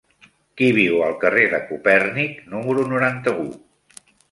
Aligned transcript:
Qui 0.61 0.69
viu 0.77 1.03
al 1.07 1.13
carrer 1.25 1.43
de 1.51 1.59
Copèrnic 1.67 2.41
número 2.55 2.89
noranta-u? 2.97 3.49